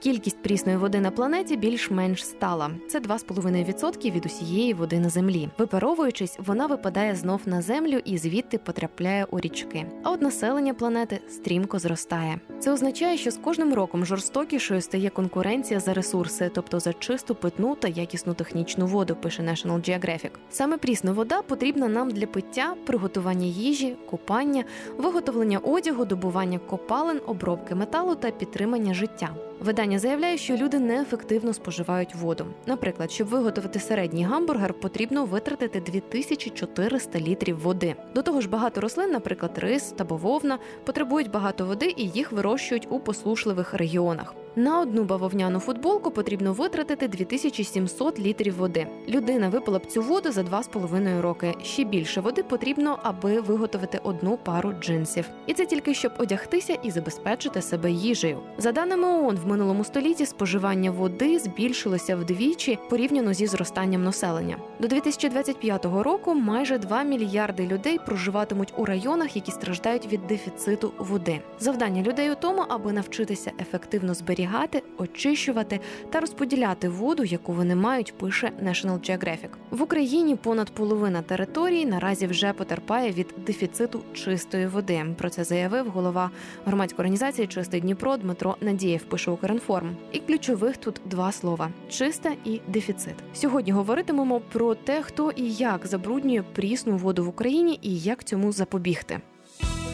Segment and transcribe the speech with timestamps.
[0.00, 2.70] Кількість прісної води на планеті більш-менш стала.
[2.88, 5.48] Це 2,5% від усієї води на землі.
[5.58, 9.86] Випаровуючись, вона випадає знов на землю і звідти потрапляє у річки.
[10.02, 12.40] А от населення планети стрімко зростає.
[12.58, 17.74] Це означає, що з кожним роком жорстокішою стає конкуренція за ресурси, тобто за чисту питну
[17.74, 19.16] та якісну технічну воду.
[19.22, 20.30] Пише National Geographic.
[20.50, 24.64] Саме прісна вода потрібна нам для пиття, приготування їжі, купання,
[24.98, 29.45] виготовлення одягу, добування копалин, обробки металу та підтримання життя.
[29.60, 32.46] Видання заявляє, що люди неефективно споживають воду.
[32.66, 37.94] Наприклад, щоб виготовити середній гамбургер, потрібно витратити 2400 літрів води.
[38.14, 42.86] До того ж, багато рослин, наприклад, рис та бововна, потребують багато води і їх вирощують
[42.90, 44.34] у послушливих регіонах.
[44.58, 48.86] На одну бавовняну футболку потрібно витратити 2700 літрів води.
[49.08, 51.54] Людина випила б цю воду за 2,5 роки.
[51.62, 55.28] Ще більше води потрібно, аби виготовити одну пару джинсів.
[55.46, 58.38] І це тільки щоб одягтися і забезпечити себе їжею.
[58.58, 64.56] За даними ООН, в минулому столітті споживання води збільшилося вдвічі порівняно зі зростанням населення.
[64.80, 71.40] До 2025 року майже 2 мільярди людей проживатимуть у районах, які страждають від дефіциту води.
[71.60, 75.80] Завдання людей у тому, аби навчитися ефективно зберігати зберігати, очищувати
[76.10, 79.48] та розподіляти воду, яку вони мають, пише National Geographic.
[79.70, 85.06] В Україні понад половина території наразі вже потерпає від дефіциту чистої води.
[85.18, 86.30] Про це заявив голова
[86.66, 89.02] громадської організації Чистий Дніпро Дмитро Надієв.
[89.02, 89.96] Пише Укрінформ.
[90.12, 93.14] І ключових тут два слова: чиста і дефіцит.
[93.34, 98.52] Сьогодні говоритимемо про те, хто і як забруднює прісну воду в Україні і як цьому
[98.52, 99.20] запобігти.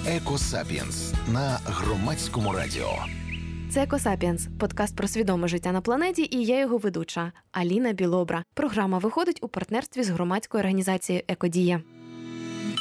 [0.06, 3.21] Екосапіенс на громадському радіо.
[3.74, 8.44] Це Екосапіенс, подкаст про свідоме життя на планеті, і я його ведуча Аліна Білобра.
[8.54, 11.82] Програма виходить у партнерстві з громадською організацією Екодія.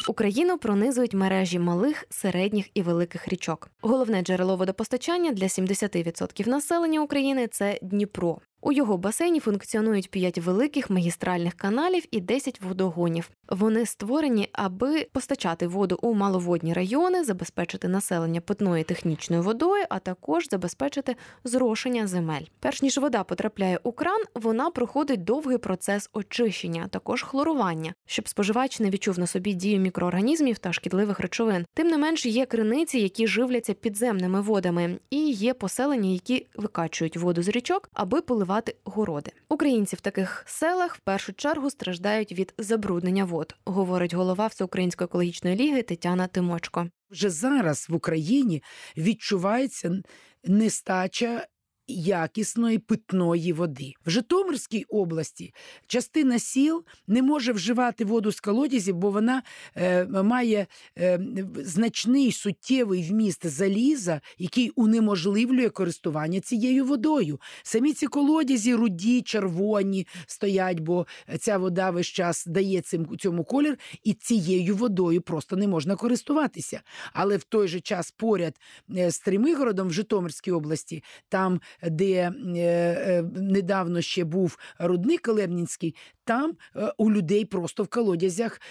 [0.07, 3.69] Україну пронизують мережі малих, середніх і великих річок.
[3.81, 8.37] Головне джерело водопостачання для 70% населення України це Дніпро.
[8.63, 13.29] У його басейні функціонують 5 великих магістральних каналів і 10 водогонів.
[13.49, 20.49] Вони створені, аби постачати воду у маловодні райони, забезпечити населення питною технічною водою, а також
[20.49, 22.41] забезпечити зрошення земель.
[22.59, 28.79] Перш ніж вода потрапляє у кран, вона проходить довгий процес очищення, також хлорування, щоб споживач
[28.79, 31.65] не відчув на собі дію мікроорганізмів та шкідливих речовин.
[31.73, 37.43] Тим не менш, є криниці, які живляться підземними водами, і є поселення, які викачують воду
[37.43, 39.31] з річок, аби поливати поливати городи.
[39.49, 45.55] Українці в таких селах в першу чергу страждають від забруднення вод, говорить голова Всеукраїнської екологічної
[45.55, 46.87] ліги Тетяна Тимочко.
[47.11, 48.63] Вже зараз в Україні
[48.97, 50.01] відчувається
[50.43, 51.47] нестача
[51.93, 53.93] якісної питної води.
[54.05, 55.53] В Житомирській області
[55.87, 59.43] частина сіл не може вживати воду з колодязів, бо вона
[59.75, 61.19] е, має е,
[61.55, 67.39] значний суттєвий вміст заліза, який унеможливлює користування цією водою.
[67.63, 71.07] Самі ці колодязі руді, червоні стоять, бо
[71.39, 76.81] ця вода весь час дає цим цьому колір, і цією водою просто не можна користуватися.
[77.13, 78.59] Але в той же час поряд
[78.97, 85.95] е, з Тримигородом в Житомирській області там де е, е, недавно ще був рудник Лебнінський,
[86.23, 88.61] там е, у людей просто в колодязях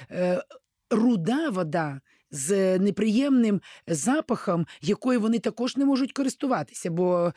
[0.91, 2.01] руда вода.
[2.33, 7.33] З неприємним запахом, якою вони також не можуть користуватися, бо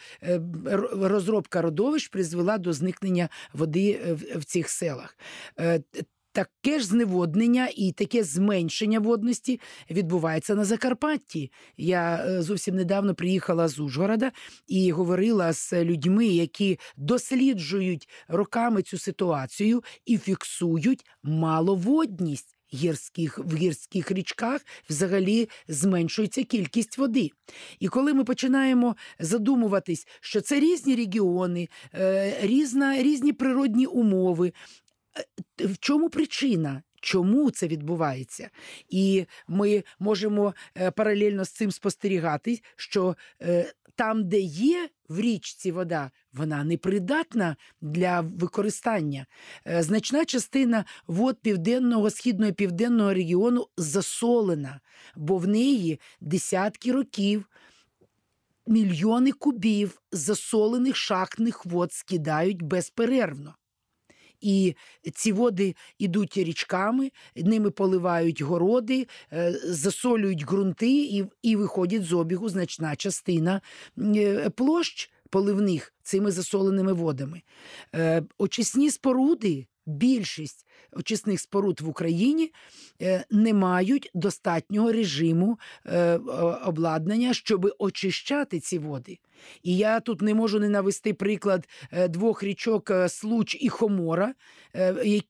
[0.94, 5.18] розробка родовищ призвела до зникнення води в цих селах.
[6.34, 9.60] Таке ж зневоднення і таке зменшення водності
[9.92, 11.52] відбувається на Закарпатті.
[11.78, 14.32] Я е, зовсім недавно приїхала з Ужгорода
[14.68, 22.58] і говорила з людьми, які досліджують роками цю ситуацію і фіксують маловодність.
[22.74, 27.30] Гірських в гірських річках взагалі зменшується кількість води.
[27.80, 34.54] І коли ми починаємо задумуватись, що це різні регіони, е, різна, різні природні умови,
[35.60, 36.84] в чому причина?
[37.02, 38.50] Чому це відбувається?
[38.90, 45.72] І ми можемо е, паралельно з цим спостерігати, що е, там, де є в річці
[45.72, 49.26] вода, вона непридатна для використання.
[49.66, 54.80] Значна частина вод південного, східного і південного регіону засолена,
[55.16, 57.50] бо в неї десятки років.
[58.68, 63.56] Мільйони кубів засолених шахтних вод скидають безперервно.
[64.44, 64.76] І
[65.14, 72.50] ці води йдуть річками, ними поливають городи, е, засолюють ґрунти і і виходить з обігу
[72.50, 73.62] значна частина
[73.98, 77.42] е, площ поливних цими засоленими водами.
[77.96, 79.68] Е, очисні споруди.
[79.86, 82.52] Більшість очисних споруд в Україні
[83.32, 85.60] не мають достатнього режиму
[86.66, 89.20] обладнання, щоб очищати ці води.
[89.64, 94.34] І я тут не можу не навести приклад е, двох річок е, Случ і Хомора.
[94.76, 95.22] Е,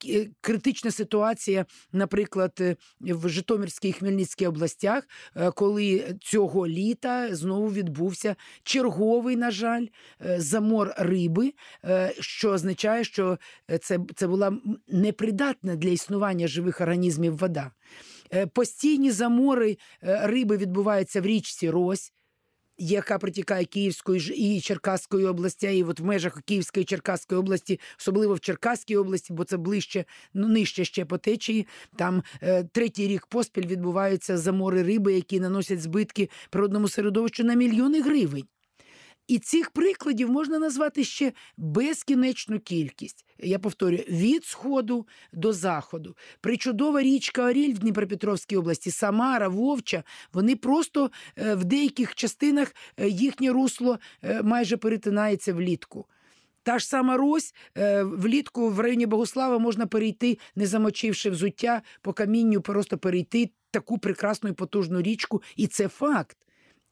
[0.42, 5.04] Критична ситуація, наприклад, е, в Житомирській і Хмельницькій областях,
[5.36, 9.86] е, коли цього літа знову відбувся черговий, на жаль,
[10.26, 11.54] е, замор риби,
[11.86, 13.38] е, що означає, що
[13.72, 14.62] е, це, це була м,
[15.34, 17.72] непридатна для існування живих організмів вода.
[18.34, 22.14] Е, Постійні замори е, риби відбуваються в річці Рось.
[22.78, 28.34] Яка протікає Київською і Черкаської області, і от в межах Київської і Черкаської області, особливо
[28.34, 31.68] в Черкаській області, бо це ближче, ну нижче ще по течії.
[31.98, 38.02] Там е, третій рік поспіль відбуваються замори риби, які наносять збитки природному середовищу на мільйони
[38.02, 38.46] гривень.
[39.28, 43.26] І цих прикладів можна назвати ще безкінечну кількість.
[43.40, 46.16] Я повторюю, від сходу до заходу.
[46.42, 50.04] Причудова річка Оріль в Дніпропетровській області, Самара, Вовча,
[50.34, 56.06] вони просто е, в деяких частинах е, їхнє русло е, майже перетинається влітку.
[56.64, 57.54] Та ж сама Рось
[58.04, 64.50] влітку в районі Богослава можна перейти, не замочивши взуття по камінню, просто перейти таку прекрасну
[64.50, 66.38] і потужну річку, і це факт.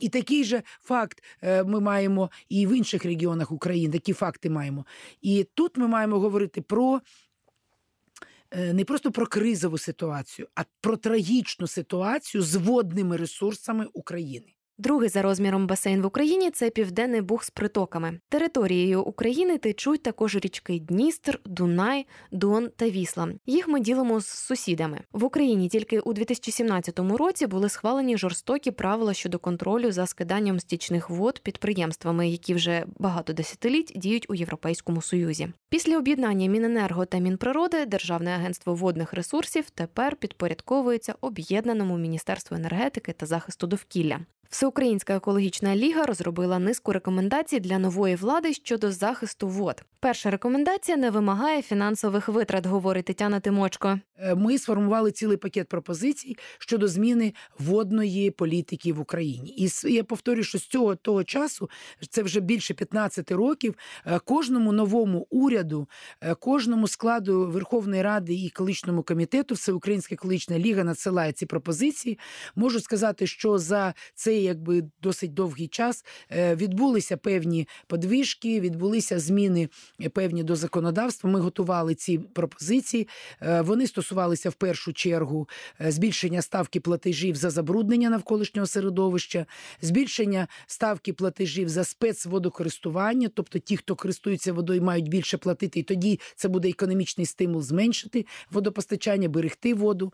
[0.01, 3.93] І такий же факт е, ми маємо і в інших регіонах України.
[3.93, 4.85] Такі факти маємо.
[5.21, 7.01] І тут ми маємо говорити про
[8.51, 14.53] е, не просто про кризову ситуацію, а про трагічну ситуацію з водними ресурсами України.
[14.81, 18.19] Другий за розміром басейн в Україні це південний Буг з притоками.
[18.29, 23.29] Територією України течуть також річки Дністр, Дунай, Дон та Вісла.
[23.45, 25.01] Їх ми ділимо з сусідами.
[25.13, 31.09] В Україні тільки у 2017 році були схвалені жорстокі правила щодо контролю за скиданням стічних
[31.09, 35.49] вод підприємствами, які вже багато десятиліть діють у Європейському Союзі.
[35.69, 43.25] Після об'єднання Міненерго та Мінприроди Державне агентство водних ресурсів тепер підпорядковується об'єднаному міністерству енергетики та
[43.25, 44.19] захисту довкілля.
[44.51, 49.83] Всеукраїнська екологічна ліга розробила низку рекомендацій для нової влади щодо захисту вод.
[49.99, 53.99] Перша рекомендація не вимагає фінансових витрат, говорить Тетяна Тимочко.
[54.17, 59.49] Е, Ми сформували цілий пакет пропозицій щодо зміни водної політики в Україні.
[59.57, 61.69] І я повторюю, що з цього того часу
[62.09, 63.75] це вже більше 15 років.
[64.05, 65.87] е, Кожному новому уряду,
[66.21, 72.19] е, кожному складу Верховної Ради і екологічному комітету Всеукраїнська екологічна ліга надсилає ці пропозиції.
[72.55, 79.69] Можу сказати, що за цей якби досить довгий час е, відбулися певні подвижки, відбулися зміни
[80.01, 81.29] е, певні до законодавства.
[81.29, 83.07] Ми готували ці пропозиції.
[83.41, 85.49] Е, Вони стосувалися в першу чергу
[85.79, 89.45] збільшення ставки платежів за забруднення навколишнього середовища,
[89.81, 96.19] збільшення ставки платежів за спецводокористування, тобто ті, хто користується водою, мають більше платити, і тоді
[96.35, 100.13] це буде економічний стимул зменшити водопостачання, берегти воду.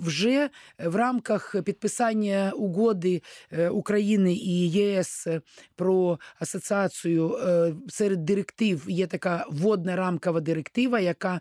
[0.00, 2.52] Вже в рамках підписання
[2.86, 3.22] угоди
[3.52, 5.40] е, України і ЄС е,
[5.76, 11.40] про асоціацію е, серед директив є така водна рамкова директива, яка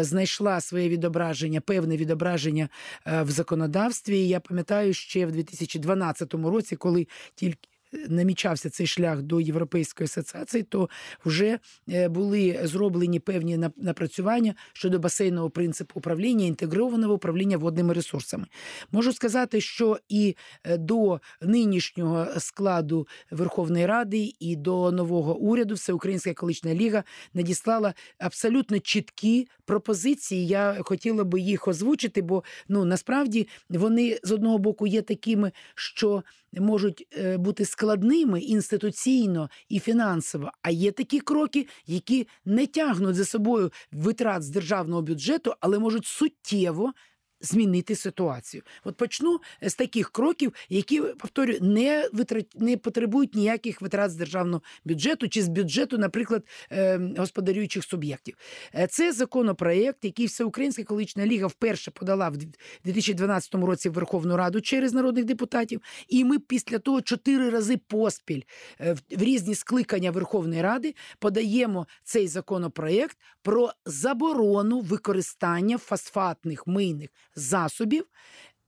[0.00, 2.68] знайшла своє відображення, певне відображення
[3.06, 4.18] в законодавстві.
[4.18, 7.68] І Я пам'ятаю ще в 2012 році, коли тільки
[8.08, 10.88] намічався цей шлях до Європейської асоціації, то
[11.24, 11.58] вже
[11.88, 18.46] е, були зроблені певні нап- напрацювання щодо басейного принципу управління, інтегрованого управління водними ресурсами.
[18.92, 26.30] Можу сказати, що і е, до нинішнього складу Верховної Ради, і до нового уряду Всеукраїнська
[26.30, 27.04] екологічна ліга
[27.34, 30.46] надіслала абсолютно чіткі пропозиції.
[30.46, 36.22] Я хотіла би їх озвучити, бо ну насправді вони з одного боку є такими, що
[36.52, 40.50] можуть е, бути складними інституційно і фінансово.
[40.62, 46.06] А є такі кроки, які не тягнуть за собою витрат з державного бюджету, але можуть
[46.06, 46.92] суттєво.
[47.40, 48.62] Змінити ситуацію.
[48.84, 52.46] От почну з таких кроків, які повторюю, не витрат...
[52.60, 58.36] не потребують ніяких витрат з державного бюджету чи з бюджету, наприклад, е, господарюючих суб'єктів.
[58.74, 62.36] Е, Це законопроект, який Всеукраїнська екологічна ліга вперше подала в
[62.84, 65.80] 2012 році в Верховну Раду через народних депутатів.
[66.08, 68.42] І ми після того чотири рази поспіль
[68.80, 78.04] е, в різні скликання Верховної Ради подаємо цей законопроект про заборону використання фосфатних мийних засобів.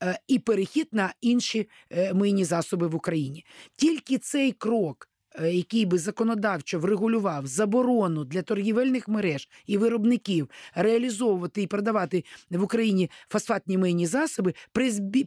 [0.03, 3.45] е, І перехід на інші е, мийні засоби в Україні.
[3.77, 11.63] Тільки цей крок, е, який би законодавчо врегулював заборону для торгівельних мереж і виробників реалізовувати
[11.63, 14.55] і продавати в Україні фосфатні мийні засоби,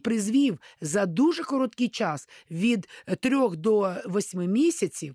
[0.02, 2.88] призвів за дуже короткий час від
[3.20, 5.14] 3 до 8 місяців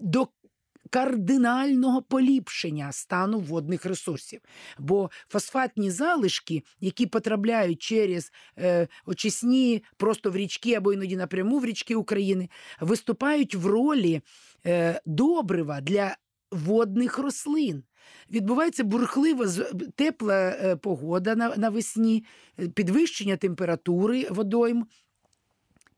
[0.00, 0.28] до
[0.94, 4.40] кардинального поліпшення стану водних ресурсів.
[4.78, 11.64] Бо фосфатні залишки, які потрапляють через е, очисні просто в річки або іноді напряму в
[11.64, 12.48] річки України,
[12.80, 14.20] виступають в ролі
[14.66, 16.16] е, добрива для
[16.50, 17.82] водних рослин.
[18.30, 19.46] Відбувається бурхлива
[19.96, 22.24] тепла е, погода навесні,
[22.58, 24.86] е, підвищення температури водойм.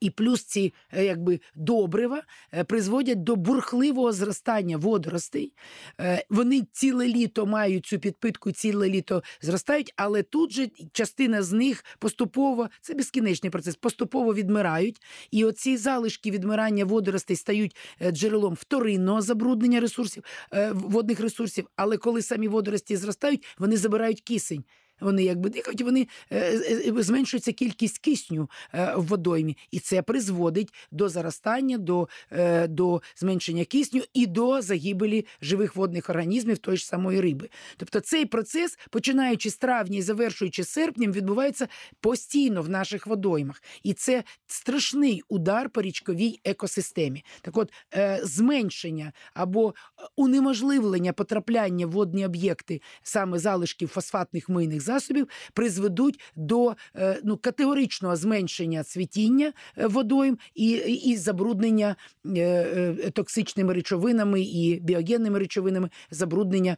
[0.01, 2.23] І плюс ці е, якби добрива
[2.55, 5.53] е, призводять до бурхливого зростання водоростей.
[6.01, 11.53] Е, вони ціле літо мають цю підпитку, ціле літо зростають, але тут же частина з
[11.53, 15.03] них поступово це безкінечний процес, поступово відмирають.
[15.31, 17.77] І оці залишки відмирання водоростей стають
[18.11, 20.25] джерелом вторинного забруднення ресурсів
[20.73, 21.67] водних ресурсів.
[21.77, 24.65] Але коли самі водорості зростають, вони забирають кисень.
[25.01, 26.39] Вони якби дихають, вони е,
[26.87, 32.09] е, зменшується кількість кисню е, в водоймі, і це призводить до заростання, до
[32.69, 37.49] до зменшення кисню і до загибелі живих водних організмів тої ж самої риби.
[37.77, 41.69] Тобто цей процес, починаючи з травня і завершуючи серпнем, відбувається
[42.01, 47.25] постійно в наших водоймах, і це страшний удар по річковій екосистемі.
[47.41, 47.73] Так, от
[48.23, 49.75] зменшення або
[50.17, 58.17] унеможливлення потрапляння в водні об'єкти саме залишків фосфатних мийних засобів призведуть до е, ну, категоричного
[58.17, 60.71] зменшення цвітіння е, водойм і
[61.05, 66.77] і забруднення е, токсичними речовинами і біогенними речовинами забруднення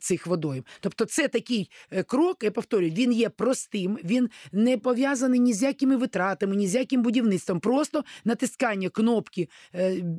[0.00, 0.64] цих водойм.
[0.80, 1.70] Тобто, це такий
[2.06, 6.74] крок, я повторюю, він є простим, він не пов'язаний ні з якими витратами, ні з
[6.74, 9.48] яким будівництвом, просто натискання кнопки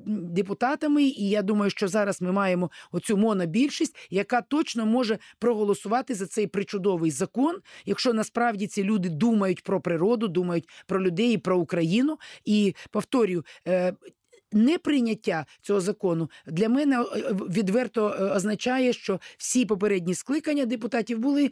[0.06, 1.04] депутатами.
[1.04, 6.48] І я думаю, що зараз ми маємо оцю монобільшість, яка точно може проголосувати за цей
[6.48, 7.56] причудовий закон закон,
[7.86, 12.20] якщо насправді ці люди думають про природу, думають про людей і про Україну.
[12.46, 13.46] І повторюю.
[13.68, 13.94] Е,
[14.52, 21.52] Неприйняття цього закону для мене е, відверто е, означає, що всі попередні скликання депутатів були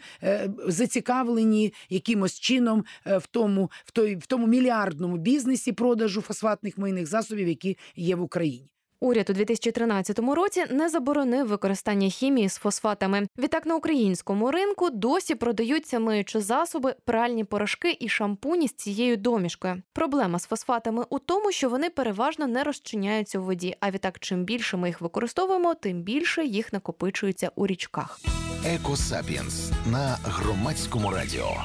[0.67, 7.47] зацікавлені якимось чином в тому, в той в тому мільярдному бізнесі продажу фосфатних мийних засобів,
[7.47, 8.69] які є в Україні.
[8.99, 13.27] Уряд у 2013 році не заборонив використання хімії з фосфатами.
[13.37, 19.81] Відтак на українському ринку досі продаються миючі засоби, пральні порошки і шампуні з цією домішкою.
[19.93, 23.75] Проблема з фосфатами у тому, що вони переважно не розчиняються у воді.
[23.79, 28.19] А відтак, чим більше ми їх використовуємо, тим більше їх накопичується у річках.
[28.65, 31.63] Екосапіенс на громадському радіо.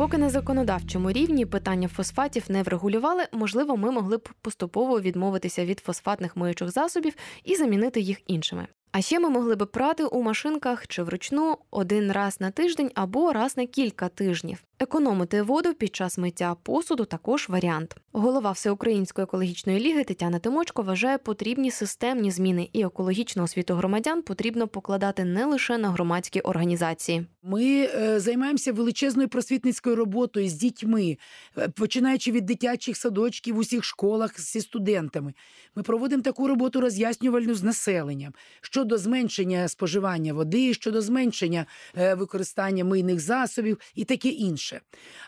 [0.00, 5.80] Поки на законодавчому рівні питання фосфатів не врегулювали, можливо, ми могли б поступово відмовитися від
[5.80, 7.14] фосфатних миючих засобів
[7.44, 8.66] і замінити їх іншими.
[8.92, 13.32] А ще ми могли би прати у машинках чи вручну один раз на тиждень або
[13.32, 14.64] раз на кілька тижнів.
[14.78, 17.96] Економити воду під час миття посуду також варіант.
[18.12, 24.68] Голова Всеукраїнської екологічної ліги Тетяна Тимочко вважає потрібні системні зміни, і екологічну освіту громадян потрібно
[24.68, 27.26] покладати не лише на громадські організації.
[27.42, 31.18] Ми е, займаємося величезною просвітницькою роботою з дітьми,
[31.58, 35.34] е, починаючи від дитячих садочків, в усіх школах зі студентами.
[35.74, 41.66] Ми проводимо таку роботу роз'яснювальну з населенням щодо зменшення споживання води, щодо зменшення
[41.96, 44.80] е, використання мийних засобів і таке інше.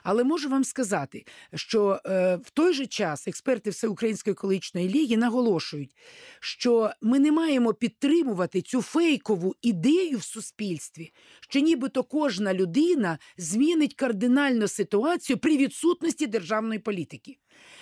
[0.02, 2.00] Але можу вам сказати, що
[2.44, 5.96] в той же час експерти Всеукраїнської екологічної ліги наголошують,
[6.40, 13.94] що ми не маємо підтримувати цю фейкову ідею в суспільстві, що нібито кожна людина змінить
[13.94, 17.38] кардинально ситуацію при відсутності державної політики.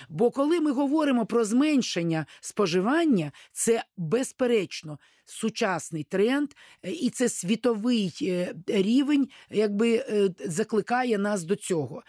[0.09, 4.99] Бо коли ми говоримо про зменшення споживання, це безперечно
[5.31, 6.51] сучасний тренд,
[6.83, 12.03] е, і це світовий е, рівень, якби е, закликає нас до цього.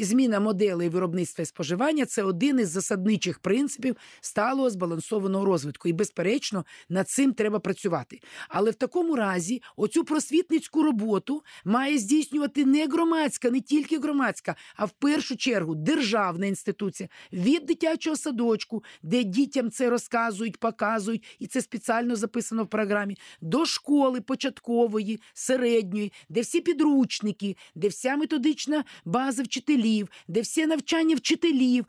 [0.00, 5.88] Зміна моделей виробництва і споживання це один із засадничих принципів сталого збалансованого розвитку.
[5.88, 8.20] І, безперечно, над цим треба працювати.
[8.48, 14.84] Але в такому разі оцю просвітницьку роботу має здійснювати не громадська, не тільки громадська, а
[14.84, 16.57] в першу чергу державна інституція
[17.32, 23.66] від дитячого садочку, де дітям це розказують, показують, і це спеціально записано в програмі, до
[23.66, 31.84] школи початкової, середньої, де всі підручники, де вся методична база вчителів, де все навчання вчителів,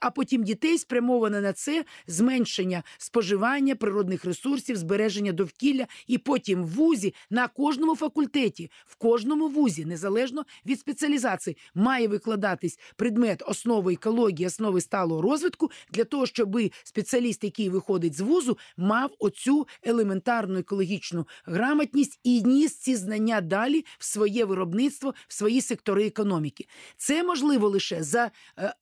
[0.00, 6.68] а потім дітей спрямоване на це зменшення споживання природних ресурсів, збереження довкілля, і потім в
[6.68, 14.46] вузі на кожному факультеті, в кожному вузі, незалежно від спеціалізації, має викладатись предмет основи екології,
[14.46, 21.26] основи сталого розвитку для того, щоб спеціаліст, який виходить з вузу, мав оцю елементарну екологічну
[21.44, 26.66] грамотність і ніс ці знання далі в своє виробництво, в свої сектори економіки.
[26.96, 28.74] Це можливо лише за е,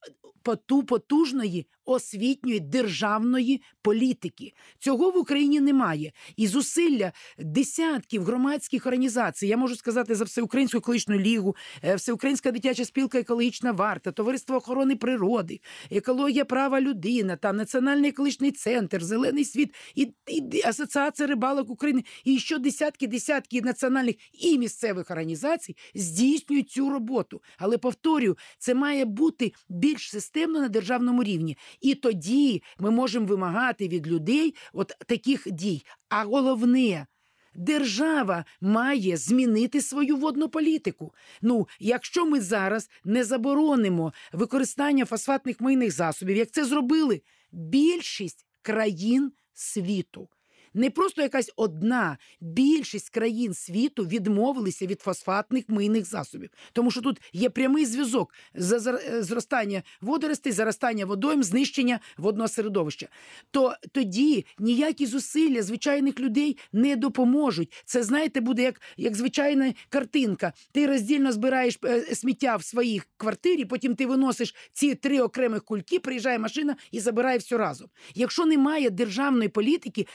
[0.43, 4.53] потужної освітньої державної політики.
[4.79, 6.11] Цього в Україні немає.
[6.37, 9.47] І зусилля десятків громадських організацій.
[9.47, 14.95] Я можу сказати за всеукраїнську екологічну лігу, е, всеукраїнська дитяча спілка екологічна варта, товариство охорони
[14.95, 15.59] природи,
[15.91, 22.39] екологія права людини, там національний екологічний центр, зелений світ і, і асоціація рибалок України, і
[22.39, 27.41] ще десятки, десятки національних і місцевих організацій здійснюють цю роботу.
[27.57, 31.57] Але повторюю, це має бути більш системно на державному рівні.
[31.81, 35.85] І тоді ми можемо вимагати від людей от таких дій.
[36.09, 37.07] А головне.
[37.55, 41.13] Держава має змінити свою водну політику.
[41.41, 47.21] Ну, якщо ми зараз не заборонимо використання фосфатних мийних засобів, як це зробили
[47.51, 50.29] більшість країн світу.
[50.73, 57.21] Не просто якась одна більшість країн світу відмовилися від фосфатних мийних засобів, тому що тут
[57.33, 58.79] є прямий зв'язок за
[59.23, 63.07] зростання водоростей, заростання водойм, знищення водного середовища.
[63.51, 67.83] То тоді ніякі зусилля звичайних людей не допоможуть.
[67.85, 70.53] Це знаєте, буде як як звичайна картинка.
[70.71, 75.99] Ти роздільно збираєш е, сміття в своїй квартирі, потім ти виносиш ці три окремих кульки,
[75.99, 77.87] приїжджає машина і забирає все разом.
[78.15, 80.07] Якщо немає державної політики,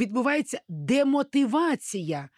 [0.00, 2.28] відбувається демотивація.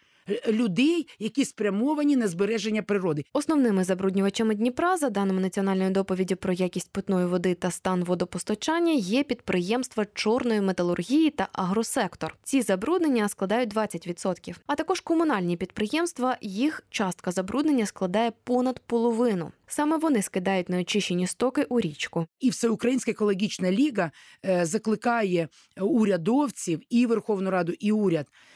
[0.47, 6.91] Людей, які спрямовані на збереження природи, основними забруднювачами Дніпра, за даними національної доповіді про якість
[6.91, 12.37] питної води та стан водопостачання, є підприємства чорної металургії та агросектор.
[12.43, 14.55] Ці забруднення складають 20%.
[14.67, 16.37] А також комунальні підприємства.
[16.41, 19.51] Їх частка забруднення складає понад половину.
[19.67, 22.27] Саме вони скидають неочищені стоки у річку.
[22.39, 24.11] І Всеукраїнська екологічна ліга
[24.45, 25.47] е, закликає
[25.81, 28.52] урядовців і Верховну Раду, і уряд е,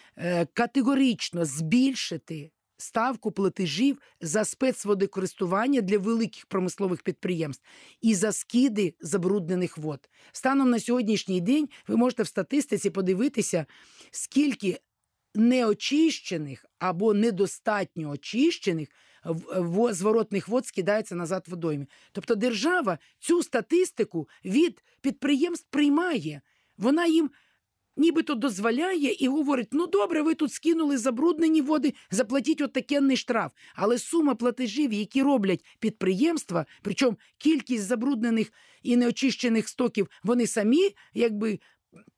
[0.53, 2.51] категорично збільшити.
[2.79, 7.65] Ставку платежів за спецводокористування для великих промислових підприємств
[8.01, 10.09] і за скиди забруднених вод.
[10.31, 13.65] Станом на сьогоднішній день ви можете в статистиці подивитися,
[14.11, 14.79] скільки
[15.35, 18.87] неочищених або недостатньо очищених
[19.91, 21.85] зворотних вод скидається назад в водоймі.
[22.11, 26.41] Тобто держава цю статистику від підприємств приймає.
[26.77, 27.29] Вона їм
[27.97, 33.51] нібито дозволяє і говорить: ну добре, ви тут скинули забруднені води, заплатіть отакенний штраф.
[33.75, 38.51] Але сума платежів, які роблять підприємства, причому кількість забруднених
[38.83, 41.59] і неочищених стоків, вони самі якби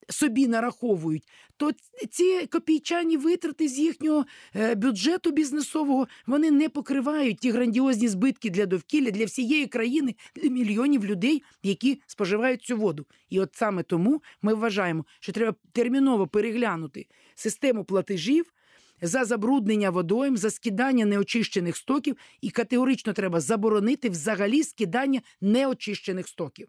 [0.09, 1.23] собі нараховують,
[1.57, 1.71] то
[2.09, 8.65] ці копійчані витрати з їхнього е, бюджету бізнесового вони не покривають ті грандіозні збитки для
[8.65, 13.05] довкілля, для всієї країни, для мільйонів людей, які споживають цю воду.
[13.29, 18.53] І от саме тому ми вважаємо, що треба терміново переглянути систему платежів.
[19.01, 26.67] За забруднення водойм, за скидання неочищених стоків, і категорично треба заборонити взагалі скидання неочищених стоків.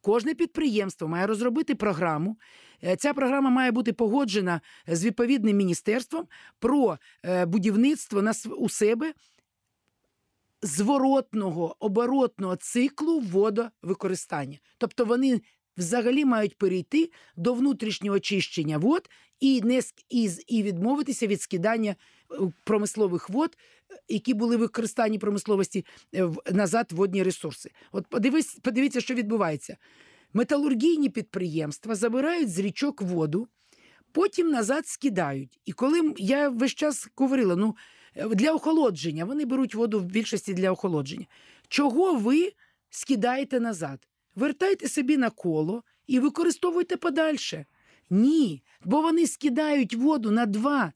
[0.00, 2.36] Кожне підприємство має розробити програму.
[2.84, 6.26] Е, ця програма має бути погоджена з відповідним міністерством
[6.58, 8.24] про е, будівництво
[8.58, 9.12] у себе
[10.62, 14.58] зворотного оборотного циклу водовикористання.
[14.78, 15.40] Тобто вони
[15.76, 19.10] взагалі мають перейти до внутрішнього очищення вод
[19.40, 22.34] і не і, і відмовитися від скидання е,
[22.64, 23.56] промислових вод
[24.08, 27.70] які були використані промисловості е, назад водні ресурси.
[27.92, 29.76] От подивись, подивіться, що відбувається.
[30.32, 33.48] Металургійні підприємства забирають з річок воду,
[34.12, 35.60] потім назад скидають.
[35.64, 37.76] І коли я весь час говорила, ну
[38.16, 41.26] е, для охолодження вони беруть воду в більшості для охолодження.
[41.68, 42.52] Чого ви
[42.90, 44.08] скидаєте назад?
[44.34, 47.66] Вертайте собі на коло і використовуйте подальше.
[48.10, 50.92] Ні, бо вони скидають воду на два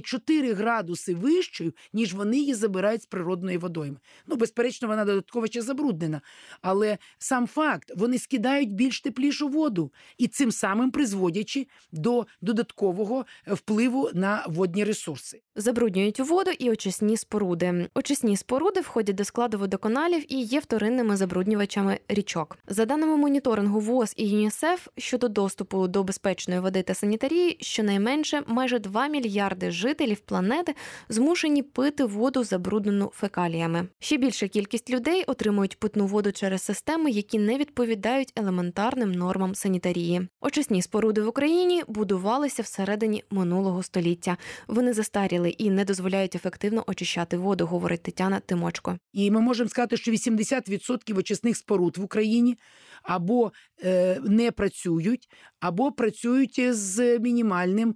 [0.00, 3.96] 4 градуси вищою, ніж вони її забирають з природної водойми.
[4.26, 6.20] Ну, безперечно, вона додатково ще забруднена.
[6.62, 14.10] Але сам факт, вони скидають більш теплішу воду і цим самим призводячи до додаткового впливу
[14.14, 15.43] на водні ресурси.
[15.56, 17.88] Забруднюють воду і очисні споруди.
[17.94, 22.58] Очисні споруди входять до складу водоканалів і є вторинними забруднювачами річок.
[22.68, 28.78] За даними моніторингу ВОЗ і ЮНІСЕФ щодо доступу до безпечної води та санітарії, щонайменше майже
[28.78, 30.74] 2 мільярди жителів планети
[31.08, 33.88] змушені пити воду, забруднену фекаліями.
[33.98, 40.28] Ще більша кількість людей отримують питну воду через системи, які не відповідають елементарним нормам санітарії.
[40.40, 44.36] Очисні споруди в Україні будувалися всередині минулого століття.
[44.68, 48.98] Вони застаріли і не дозволяють ефективно очищати воду, говорить Тетяна Тимочко.
[49.12, 52.58] І ми можемо сказати, що 80% очисних споруд в Україні
[53.02, 53.52] або
[53.84, 55.28] е, не працюють,
[55.60, 57.94] або працюють з мінімальним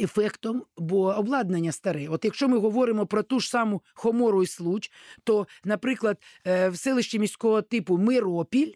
[0.00, 2.08] ефектом, бо обладнання старе.
[2.08, 4.90] От якщо ми говоримо про ту ж саму Хомору і Случ,
[5.24, 8.72] то, наприклад, е, в селищі міського типу Миропіль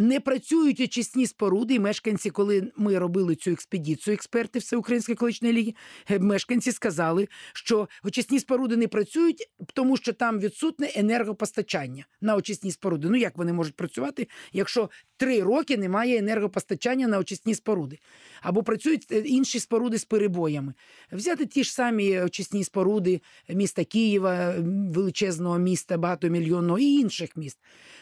[0.00, 1.74] не працюють очисні споруди.
[1.74, 5.74] І мешканці, коли ми робили цю експедицію, експерти Всеукраїнської екологічної ліги,
[6.10, 12.70] е, мешканці сказали, що очисні споруди не працюють, тому що там відсутне енергопостачання на очисні
[12.70, 13.08] споруди.
[13.10, 17.98] Ну як вони можуть працювати, якщо три роки немає енергопостачання на очисні споруди?
[18.42, 20.74] Або працюють е, інші споруди з перебоями.
[21.12, 24.54] Взяти ті ж самі очисні споруди міста Києва,
[24.90, 27.58] величезного міста, багатомільйонного і інших міст.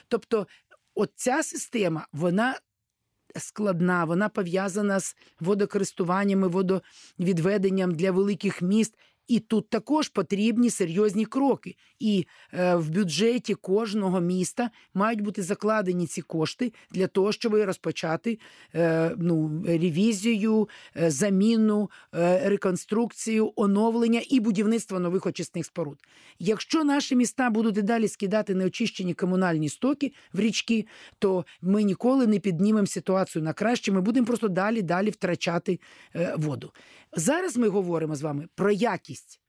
[0.08, 0.46] Тобто
[0.94, 2.58] от ця система, вона
[3.36, 8.94] складна, вона пов'язана з водокористуваннями, водовідведенням для великих міст.
[9.28, 11.76] І тут також потрібні серйозні кроки.
[11.98, 18.38] І е, в бюджеті кожного міста мають бути закладені ці кошти для того, щоб розпочати
[18.74, 25.98] е, ну, ревізію, е, заміну, е, реконструкцію, оновлення і будівництво нових очисних споруд.
[26.38, 30.86] Якщо наші міста будуть і далі скидати неочищені комунальні стоки в річки,
[31.18, 33.92] то ми ніколи не піднімемо ситуацію на краще.
[33.92, 35.80] Ми будемо просто далі далі втрачати
[36.14, 36.72] е, воду.
[37.16, 39.40] Зараз ми говоримо з вами про якість,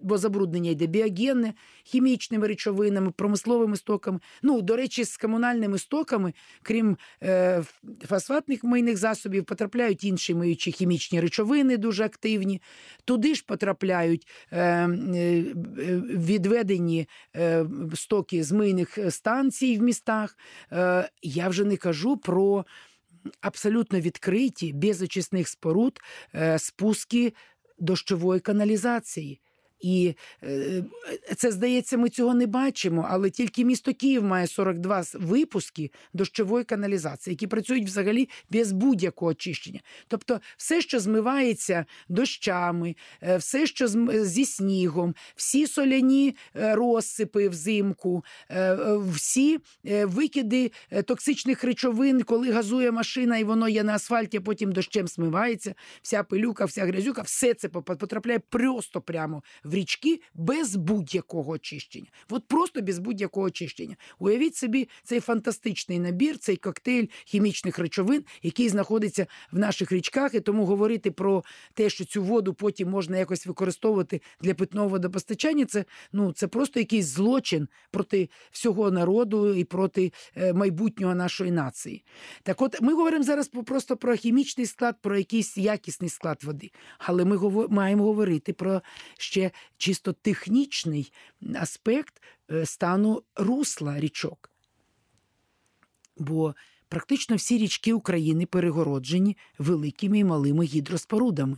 [0.00, 1.54] бо забруднення йде біогенне,
[1.84, 4.20] хімічними речовинами, промисловими стоками.
[4.42, 7.62] Ну, до речі, з комунальними стоками, крім е,
[8.06, 12.62] фосфатних мийних засобів, потрапляють інші миючі хімічні речовини, дуже активні.
[13.04, 15.42] Туди ж потрапляють е, е,
[16.04, 20.36] відведені е, стоки з мийних станцій в містах.
[20.72, 22.64] Е, я вже не кажу про
[23.40, 26.00] абсолютно відкриті, без очисних споруд,
[26.34, 27.34] е, спуски
[27.78, 29.40] дощової каналізації.
[29.84, 30.84] І е,
[31.36, 37.32] це здається, ми цього не бачимо, але тільки місто Київ має 42 випуски дощової каналізації,
[37.32, 39.80] які працюють взагалі без будь-якого очищення.
[40.08, 43.88] Тобто, все, що змивається дощами, е, все, що
[44.24, 48.24] зі снігом, всі соляні е, розсипи взимку,
[49.12, 49.58] всі
[50.04, 50.70] викиди
[51.06, 56.22] токсичних речовин, коли газує машина і воно є на асфальті, а потім дощем смивається, вся
[56.22, 62.06] пилюка, вся грязюка, все це потрапляє просто прямо в річки без будь-якого очищення.
[62.30, 63.96] От просто без будь-якого очищення.
[64.18, 70.40] Уявіть собі цей фантастичний набір, цей коктейль хімічних речовин, який знаходиться в наших річках, і
[70.40, 75.84] тому говорити про те, що цю воду потім можна якось використовувати для питного водопостачання, це
[76.12, 82.04] ну це просто якийсь злочин проти всього народу і проти е, майбутнього нашої нації.
[82.42, 87.24] Так, от ми говоримо зараз просто про хімічний склад, про якийсь якісний склад води, але
[87.24, 88.82] ми маємо говорити про
[89.18, 91.12] ще чисто технічний
[91.54, 94.50] аспект е, стану русла річок.
[96.16, 96.54] Бо
[96.88, 101.56] практично всі річки України перегороджені великими і малими гідроспорудами.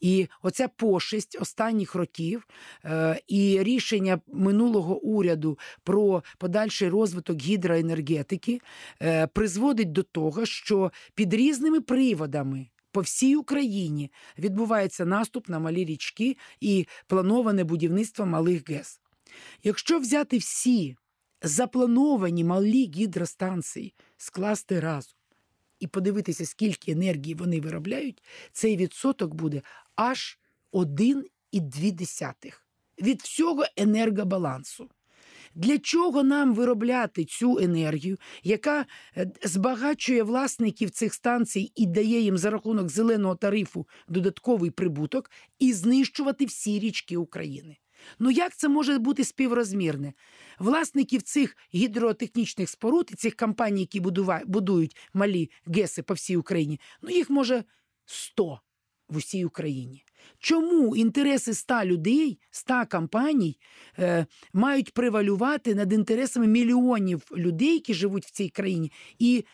[0.00, 2.46] І оця пошесть останніх років
[2.84, 8.60] е, і рішення минулого уряду про подальший розвиток гідроенергетики
[9.02, 15.84] е, призводить до того, що під різними приводами по всій Україні відбувається наступ на малі
[15.84, 19.00] річки і плановане будівництво малих ГЕС.
[19.62, 20.96] Якщо взяти всі
[21.42, 25.14] заплановані малі гідростанції, скласти разом
[25.80, 29.62] і подивитися, скільки енергії вони виробляють, цей відсоток буде
[29.96, 30.38] аж
[30.72, 32.52] 1,2
[33.02, 34.90] від всього енергобалансу.
[35.54, 38.86] Для чого нам виробляти цю енергію, яка
[39.16, 45.72] е, збагачує власників цих станцій і дає їм за рахунок зеленого тарифу додатковий прибуток, і
[45.72, 47.76] знищувати всі річки України?
[48.18, 50.12] Ну як це може бути співрозмірне?
[50.58, 54.00] Власників цих гідротехнічних споруд і цих компаній, які
[54.46, 57.64] будують малі ГЕСи по всій Україні, ну їх може
[58.04, 58.60] 100
[59.08, 60.04] в усій Україні.
[60.38, 63.58] Чому інтереси ста людей, ста компаній
[63.98, 69.44] е, мають превалювати над інтересами мільйонів людей, які живуть в цій країні, і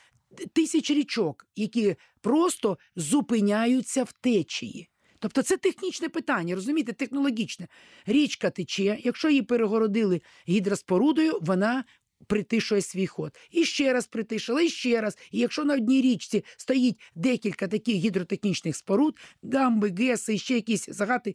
[0.52, 4.88] тисяч річок, які просто зупиняються в течії?
[5.18, 7.68] Тобто це технічне питання, розумієте, технологічне.
[8.06, 11.84] Річка тече, якщо її перегородили гідроспорудою, вона
[12.26, 13.38] притишує свій ход.
[13.50, 15.18] І ще раз притишила, і ще раз.
[15.30, 21.34] І якщо на одній річці стоїть декілька таких гідротехнічних споруд, дамби, геси, ще якісь загати,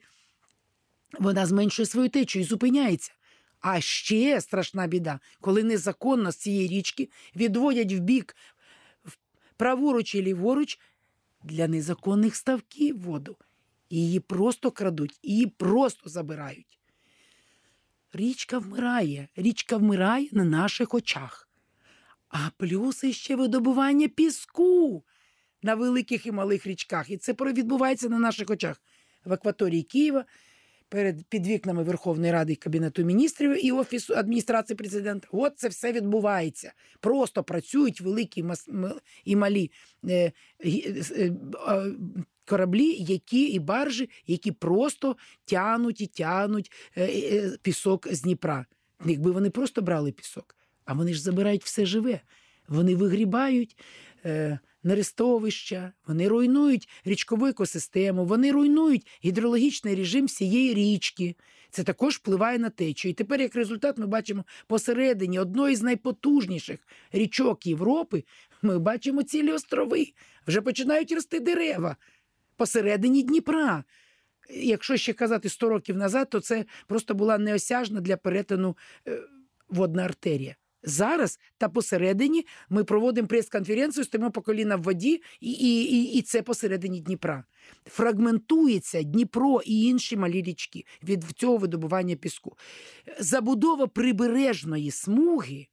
[1.20, 3.12] вона зменшує свою течу і зупиняється.
[3.60, 8.36] А ще страшна біда, коли незаконно з цієї річки відводять в бік
[9.58, 10.80] праворуч і ліворуч
[11.44, 13.38] для незаконних ставків воду.
[13.90, 16.80] Її просто крадуть, її просто забирають.
[18.14, 21.50] Річка вмирає, річка вмирає на наших очах.
[22.30, 25.04] А плюс іще видобування піску
[25.64, 27.10] на великих і малих річках.
[27.10, 28.82] І це відбувається на наших очах.
[29.26, 30.26] в акваторії Києва.
[30.90, 35.28] Перед під вікнами Верховної Ради і Кабінету міністрів і Офісу адміністрації президента.
[35.32, 36.74] От це все відбувається.
[37.00, 38.46] Просто працюють великі
[39.26, 39.72] і малі
[40.10, 40.32] е,
[40.66, 41.34] е,
[41.68, 41.92] е,
[42.46, 48.66] кораблі, які і баржі, які просто тянуть і тянуть е, е, пісок з Дніпра.
[49.06, 52.22] Якби вони просто брали пісок, а вони ж забирають все живе.
[52.68, 53.78] Вони вигрібають
[54.26, 61.36] е, нерестовища, вони руйнують річкову екосистему, вони руйнують гідрологічний режим всієї річки.
[61.70, 63.10] Це також впливає на течію.
[63.10, 66.80] І тепер, як результат, ми бачимо посередині одної з найпотужніших
[67.12, 68.24] річок Європи,
[68.62, 70.08] ми бачимо цілі острови.
[70.48, 71.96] Вже починають рости дерева
[72.58, 73.84] посередині Дніпра.
[74.50, 79.22] Якщо ще казати 100 років назад, то це просто була неосяжна для перетину е,
[79.70, 80.56] водна артерія.
[80.84, 86.42] Зараз та посередині ми проводимо прес-конференцію, стоїмо по коліна в воді, і, і, і, це
[86.42, 87.44] посередині Дніпра.
[87.86, 92.58] Фрагментується Дніпро і інші малі річки від цього видобування піску.
[93.20, 95.68] Забудова прибережної смуги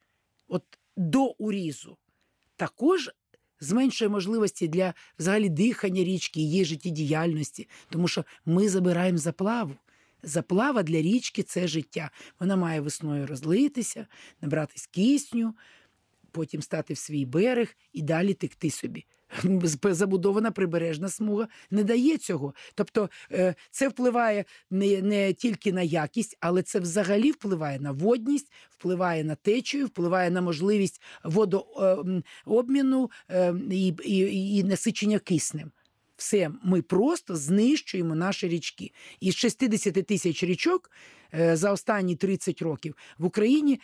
[0.48, 0.64] от,
[0.96, 1.96] до урізу
[2.56, 3.10] також
[3.60, 9.74] зменшує можливості для взагалі дихання річки, її життєдіяльності, тому що ми забираємо заплаву.
[10.22, 12.10] Заплава для річки це життя.
[12.40, 14.06] Вона має весною розлитися,
[14.40, 15.54] набратись кисню,
[16.32, 19.06] потім стати в свій берег і далі текти собі.
[19.84, 22.54] Забудована прибережна смуга не дає цього.
[22.74, 28.52] Тобто е, це впливає не, не тільки на якість, але це взагалі впливає на водність,
[28.70, 33.10] впливає на течію, впливає на можливість водообміну
[33.70, 35.70] і, і, і насичення киснем.
[36.20, 38.92] Все, ми просто знищуємо наші річки.
[39.20, 40.90] Із 60 тисяч річок
[41.34, 43.80] е, за останні 30 років в Україні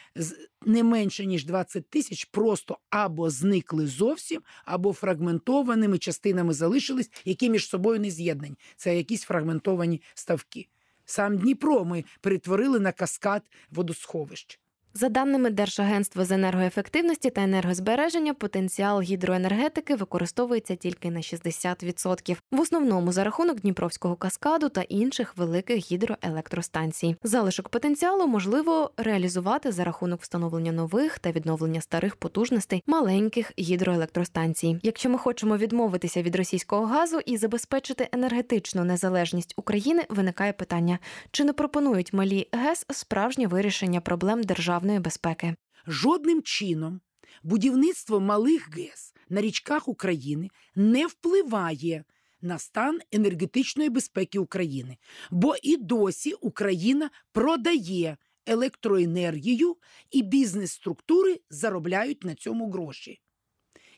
[0.66, 7.68] не менше ніж 20 тисяч просто або зникли зовсім, або фрагментованими частинами залишились, які між
[7.68, 8.56] собою не з'єднані.
[8.76, 10.68] Це якісь фрагментовані ставки.
[11.04, 14.60] Сам Дніпро ми перетворили на каскад водосховищ.
[14.98, 22.36] За даними Держагентства з енергоефективності та енергозбереження, потенціал гідроенергетики використовується тільки на 60%.
[22.52, 27.16] В основному за рахунок Дніпровського каскаду та інших великих гідроелектростанцій.
[27.22, 34.78] Залишок потенціалу можливо реалізувати за рахунок встановлення нових та відновлення старих потужностей маленьких гідроелектростанцій.
[34.82, 40.98] Якщо ми хочемо відмовитися від російського газу і забезпечити енергетичну незалежність України, виникає питання:
[41.30, 45.56] чи не пропонують малі ГЕС справжнє вирішення проблем державної безпеки?
[45.86, 47.00] Жодним чином
[47.42, 52.04] будівництво малих ГЕС на річках України не впливає
[52.42, 54.96] на стан енергетичної безпеки України,
[55.30, 59.76] бо і досі Україна продає електроенергію,
[60.10, 63.20] і бізнес-структури заробляють на цьому гроші.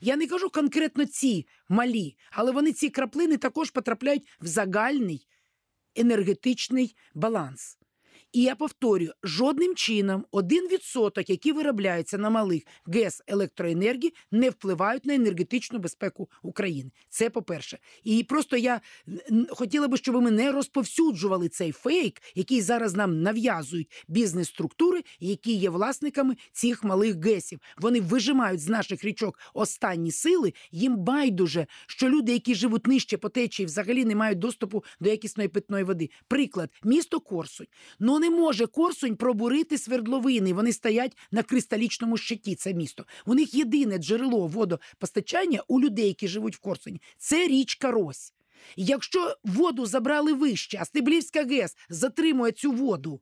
[0.00, 5.28] Я не кажу конкретно ці малі, але вони ці краплини також потрапляють в загальний
[5.94, 7.77] енергетичний баланс.
[8.32, 15.04] І я повторюю, жодним чином один відсоток, який виробляється на малих ГЕС електроенергії, не впливають
[15.04, 16.90] на енергетичну безпеку України.
[17.08, 17.78] Це по-перше.
[18.04, 18.80] І просто я
[19.50, 25.70] хотіла би, щоб ми не розповсюджували цей фейк, який зараз нам нав'язують бізнес-структури, які є
[25.70, 27.60] власниками цих малих ГЕСів.
[27.78, 30.52] Вони вижимають з наших річок останні сили.
[30.72, 35.48] Їм байдуже, що люди, які живуть нижче по течії, взагалі не мають доступу до якісної
[35.48, 36.10] питної води.
[36.28, 37.66] Приклад, місто Корсунь.
[38.18, 40.52] Ну не може Корсунь пробурити свердловини.
[40.52, 42.54] Вони стоять на кристалічному щиті.
[42.54, 43.04] Це місто.
[43.26, 47.00] У них єдине джерело водопостачання у людей, які живуть в Корсуні.
[47.18, 48.32] Це річка Рось.
[48.76, 53.20] Якщо воду забрали вище, а Стеблівська ГЕС затримує цю воду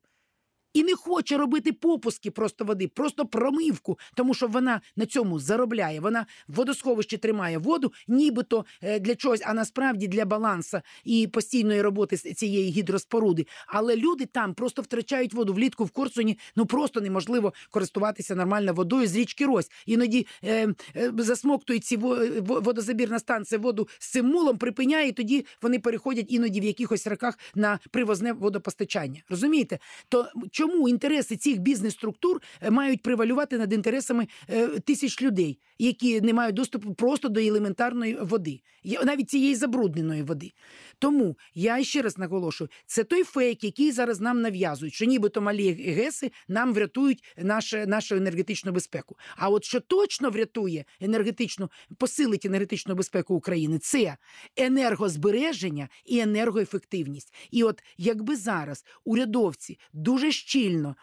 [0.77, 6.01] і не хоче робити попуски просто води, просто промивку, тому що вона на цьому заробляє.
[6.01, 11.83] Вона в водосховищі тримає воду, нібито е, для чогось, а насправді для балансу і постійної
[11.83, 13.47] роботи цієї гідроспоруди.
[13.67, 16.39] Але люди там просто втрачають воду влітку в Корсуні.
[16.57, 19.71] Ну просто неможливо користуватися нормально водою з річки Рось.
[19.87, 25.47] Іноді е, е, засмоктують ці во- водозабірна станція воду з цим мулом, припиняє, і тоді
[25.63, 29.23] вони переходять іноді в якихось роках на привозне водопостачання.
[29.29, 29.79] Розумієте?
[30.09, 36.33] То чому інтереси цих бізнес-структур е, мають превалювати над інтересами е, тисяч людей, які не
[36.33, 38.61] мають доступу просто до елементарної води,
[39.05, 40.53] навіть цієї забрудненої води.
[40.99, 45.73] Тому я ще раз наголошую, це той фейк, який зараз нам нав'язують, що нібито малі
[45.73, 49.17] ГЕСи нам врятують наше, нашу енергетичну безпеку.
[49.37, 54.17] А от що точно врятує енергетичну, посилить енергетичну безпеку України, це
[54.57, 57.35] енергозбереження і енергоефективність.
[57.51, 60.97] І от якби зараз урядовці дуже щільно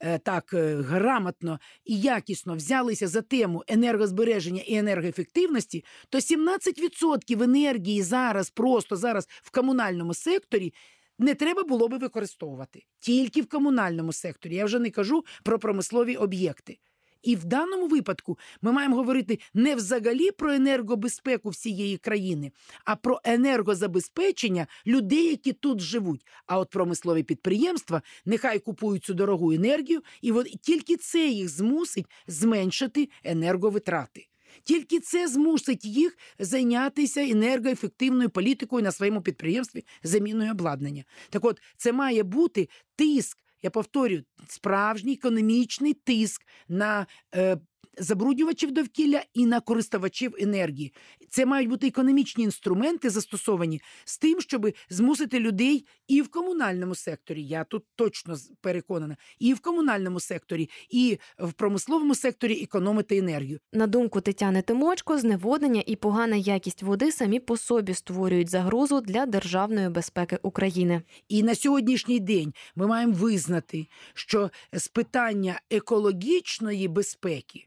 [0.00, 8.02] е, так е, грамотно і якісно взялися за тему енергозбереження і енергоефективності, то 17% енергії
[8.02, 10.74] зараз, просто зараз в комунальному секторі.
[11.18, 14.54] Не треба було би використовувати тільки в комунальному секторі.
[14.54, 16.78] Я вже не кажу про промислові об'єкти.
[17.22, 22.52] І в даному випадку ми маємо говорити не взагалі про енергобезпеку всієї країни,
[22.84, 26.26] а про енергозабезпечення людей, які тут живуть.
[26.46, 33.08] А от промислові підприємства нехай купують цю дорогу енергію, і тільки це їх змусить зменшити
[33.24, 34.26] енерговитрати.
[34.64, 41.04] Тільки це змусить їх зайнятися енергоефективною політикою на своєму підприємстві заміною обладнання.
[41.30, 47.56] Так от це має бути тиск я повторюю, справжній економічний тиск на е,
[48.00, 50.92] забруднювачів довкілля і на користувачів енергії.
[51.28, 57.44] Це мають бути економічні інструменти застосовані з тим, щоб змусити людей і в комунальному секторі.
[57.44, 63.60] Я тут точно переконана, і в комунальному секторі, і в промисловому секторі економити енергію.
[63.72, 69.26] На думку Тетяни Тимочко, зневоднення і погана якість води самі по собі створюють загрозу для
[69.26, 71.02] державної безпеки України.
[71.28, 77.66] І на сьогоднішній день ми маємо визнати, що з питання екологічної безпеки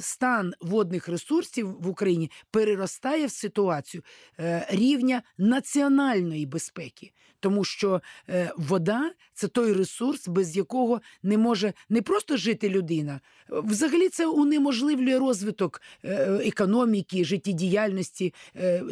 [0.00, 4.02] стан водних ресурсів в Україні переростає в ситуацію
[4.40, 11.72] е, рівня національної безпеки, тому що е, вода це той ресурс, без якого не може
[11.88, 13.20] не просто жити людина.
[13.48, 16.10] Взагалі це унеможливлює розвиток е,
[16.44, 18.34] економіки, життєдіяльності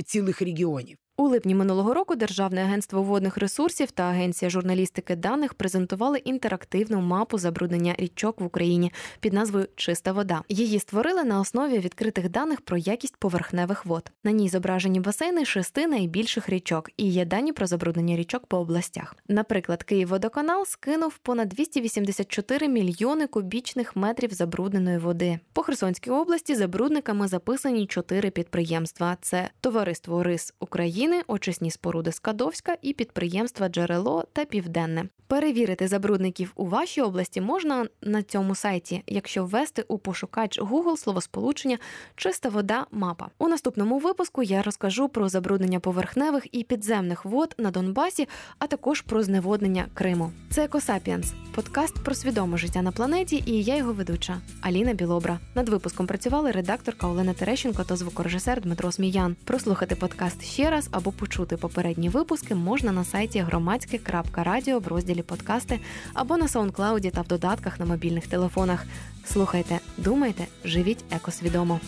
[0.05, 0.99] цілих регіонів.
[1.19, 7.39] У липні минулого року Державне агентство водних ресурсів та Агенція журналістики даних презентували інтерактивну мапу
[7.39, 10.43] забруднення річок в Україні під назвою Чиста вода.
[10.49, 14.11] Її створили на основі відкритих даних про якість поверхневих вод.
[14.25, 19.17] На ній зображені басейни шести найбільших річок і є дані про забруднення річок по областях.
[19.29, 25.39] Наприклад, Київводоканал скинув понад 284 мільйони кубічних метрів забрудненої води.
[25.53, 31.06] По Херсонській області забрудниками записані чотири підприємства: це Товариство Рис України.
[31.07, 35.09] України, очисні споруди Скадовська і підприємства Джерело та Південне.
[35.29, 41.79] Перевірити забрудників у вашій області можна на цьому сайті, якщо ввести у пошукач Google словосполучення
[42.17, 43.29] Чиста вода мапа.
[43.39, 49.01] У наступному випуску я розкажу про забруднення поверхневих і підземних вод на Донбасі, а також
[49.01, 50.33] про зневоднення Криму.
[50.51, 55.39] Це Екосапіенс, подкаст про свідоме життя на планеті, і я його ведуча Аліна Білобра.
[55.55, 59.37] Над випуском працювали редакторка Олена Терещенко та звукорежисер Дмитро Сміян.
[59.45, 65.81] Прослухати подкаст ще раз або почути попередні випуски можна на сайті громадське.радіо в розділі подкасти
[66.15, 68.85] або на саундклауді та в додатках на мобільних телефонах.
[69.25, 71.81] Слухайте, думайте, живіть екосвідомо.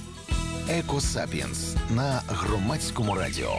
[0.69, 3.59] Екосапіенс на громадському радіо.